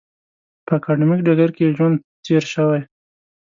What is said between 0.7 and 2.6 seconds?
اکاډمیک ډګر کې یې ژوند تېر